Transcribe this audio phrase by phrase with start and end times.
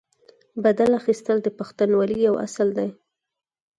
[0.63, 2.89] بدل اخیستل د پښتونولۍ یو اصل دی.